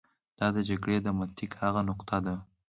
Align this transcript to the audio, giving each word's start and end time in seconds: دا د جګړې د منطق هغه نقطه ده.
دا 0.39 0.47
د 0.55 0.57
جګړې 0.69 0.97
د 1.01 1.07
منطق 1.19 1.51
هغه 1.61 1.81
نقطه 1.89 2.17
ده. 2.25 2.35